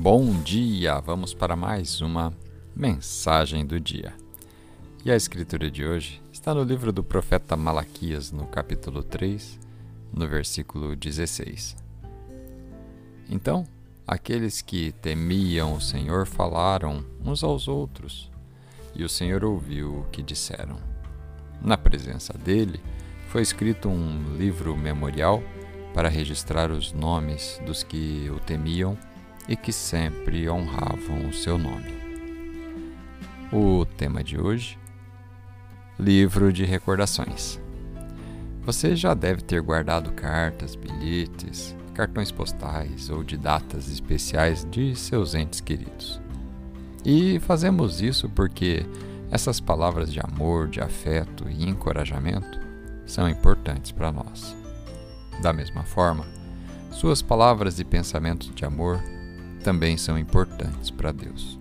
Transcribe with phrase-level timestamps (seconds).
[0.00, 1.00] Bom dia!
[1.00, 2.32] Vamos para mais uma
[2.74, 4.14] mensagem do dia.
[5.04, 9.58] E a escritura de hoje está no livro do profeta Malaquias, no capítulo 3,
[10.12, 11.74] no versículo 16.
[13.28, 13.66] Então,
[14.06, 18.30] aqueles que temiam o Senhor falaram uns aos outros,
[18.94, 20.76] e o Senhor ouviu o que disseram.
[21.60, 22.80] Na presença dele,
[23.30, 25.42] foi escrito um livro memorial
[25.92, 28.96] para registrar os nomes dos que o temiam
[29.48, 31.96] e que sempre honravam o seu nome.
[33.50, 34.78] O tema de hoje:
[35.98, 37.58] Livro de Recordações.
[38.62, 45.34] Você já deve ter guardado cartas, bilhetes, cartões postais ou de datas especiais de seus
[45.34, 46.20] entes queridos.
[47.02, 48.84] E fazemos isso porque
[49.30, 52.60] essas palavras de amor, de afeto e encorajamento
[53.06, 54.54] são importantes para nós.
[55.40, 56.26] Da mesma forma,
[56.90, 59.02] suas palavras e pensamentos de amor
[59.58, 61.58] também são importantes para Deus.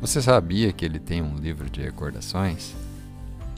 [0.00, 2.74] Você sabia que ele tem um livro de recordações?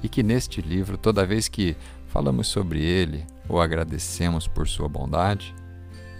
[0.03, 5.55] E que neste livro, toda vez que falamos sobre ele ou agradecemos por sua bondade,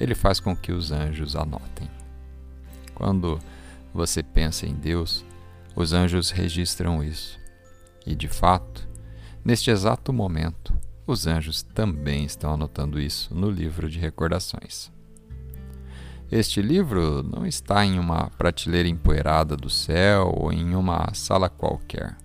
[0.01, 1.89] ele faz com que os anjos anotem.
[2.95, 3.39] Quando
[3.95, 5.25] você pensa em Deus,
[5.75, 7.39] os anjos registram isso.
[8.05, 8.89] E de fato,
[9.45, 14.91] neste exato momento, os anjos também estão anotando isso no livro de recordações.
[16.31, 22.17] Este livro não está em uma prateleira empoeirada do céu ou em uma sala qualquer.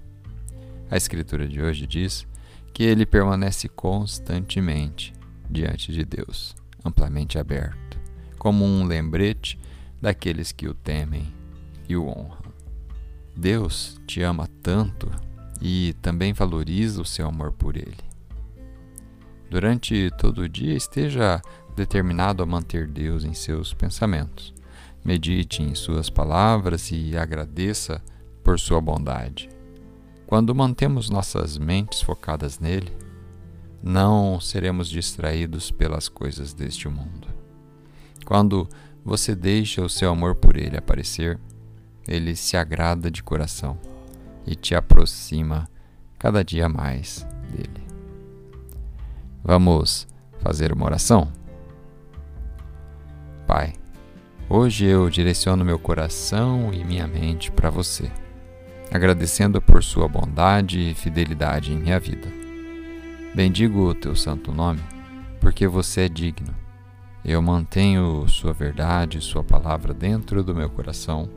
[0.90, 2.26] A Escritura de hoje diz
[2.74, 5.14] que ele permanece constantemente
[5.48, 8.00] diante de Deus, amplamente aberto,
[8.40, 9.60] como um lembrete
[10.02, 11.32] daqueles que o temem
[11.88, 12.52] e o honram.
[13.38, 15.12] Deus te ama tanto
[15.62, 18.12] e também valoriza o seu amor por ele.
[19.52, 21.42] Durante todo o dia, esteja
[21.76, 24.54] determinado a manter Deus em seus pensamentos.
[25.04, 28.02] Medite em suas palavras e agradeça
[28.44, 29.50] por sua bondade.
[30.28, 32.96] Quando mantemos nossas mentes focadas nele,
[33.84, 37.28] não seremos distraídos pelas coisas deste mundo.
[38.26, 38.70] Quando
[39.04, 41.40] você deixa o seu amor por ele aparecer,
[42.08, 43.78] ele se agrada de coração
[44.46, 45.70] e te aproxima
[46.18, 47.84] cada dia mais dele.
[49.44, 50.08] Vamos
[50.40, 51.41] fazer uma oração?
[54.52, 58.12] Hoje eu direciono meu coração e minha mente para você,
[58.92, 62.28] agradecendo por sua bondade e fidelidade em minha vida.
[63.34, 64.82] Bendigo o teu santo nome,
[65.40, 66.54] porque você é digno.
[67.24, 71.30] Eu mantenho sua verdade e sua palavra dentro do meu coração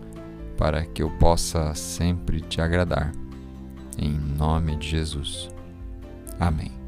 [0.57, 3.13] para que eu possa sempre te agradar.
[3.97, 5.51] Em nome de Jesus.
[6.41, 6.84] Amém.